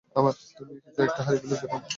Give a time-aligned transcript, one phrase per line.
[0.57, 1.81] তুমি কিছু একটা হারিয়ে ফেলেছ, টম!